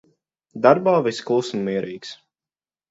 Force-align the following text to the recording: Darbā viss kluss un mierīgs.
Darbā 0.63 0.95
viss 1.09 1.21
kluss 1.29 1.55
un 1.59 1.65
mierīgs. 1.71 2.17